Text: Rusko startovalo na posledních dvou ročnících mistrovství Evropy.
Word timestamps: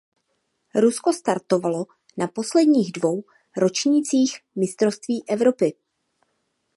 Rusko 0.75 1.13
startovalo 1.13 1.85
na 2.17 2.27
posledních 2.27 2.91
dvou 2.91 3.23
ročnících 3.57 4.37
mistrovství 4.55 5.23
Evropy. 5.29 5.73